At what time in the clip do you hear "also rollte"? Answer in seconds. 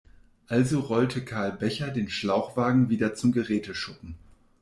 0.47-1.23